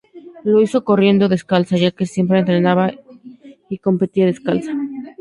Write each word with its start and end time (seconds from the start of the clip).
Lo 0.51 0.57
hizo 0.63 0.83
corriendo 0.83 1.29
descalza, 1.33 1.75
ya 1.77 1.91
que 1.95 2.07
siempre 2.13 2.39
entrenaba 2.39 2.85
y 3.73 3.77
competía 3.85 4.25
descalza. 4.25 4.71